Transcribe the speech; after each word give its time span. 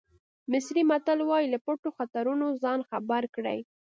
مصري 0.51 0.81
متل 0.91 1.19
وایي 1.25 1.47
له 1.53 1.59
پټو 1.65 1.89
خطرونو 1.97 2.45
ځان 2.63 2.79
خبر 2.89 3.23
کړئ. 3.35 3.59